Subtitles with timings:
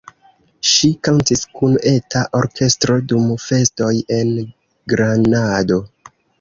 [0.69, 4.35] Ŝi kantis kun eta orkestro dum festoj en
[4.95, 5.83] Granado.